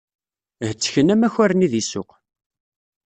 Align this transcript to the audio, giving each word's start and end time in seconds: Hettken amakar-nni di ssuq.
Hettken 0.67 1.07
amakar-nni 1.13 1.67
di 1.73 1.81
ssuq. 1.85 2.09